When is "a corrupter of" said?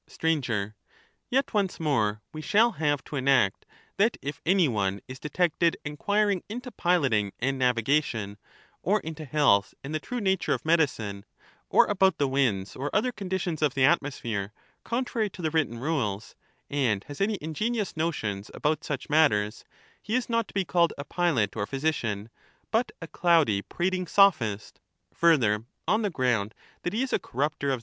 27.13-27.79